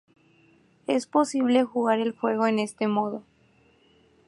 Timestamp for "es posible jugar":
0.87-1.99